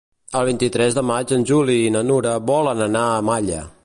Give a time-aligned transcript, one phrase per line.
[0.37, 3.63] El vint-i-tres de maig en Juli i na Nura volen anar a Malla.